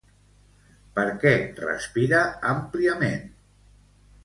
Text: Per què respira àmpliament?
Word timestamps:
Per 0.95 1.05
què 1.25 1.33
respira 1.67 2.23
àmpliament? 2.55 3.31